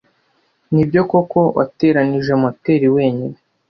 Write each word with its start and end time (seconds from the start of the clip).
Nibyo 0.73 1.01
koko 1.11 1.39
wateranije 1.57 2.33
moteri 2.41 2.87
wenyine? 2.95 3.37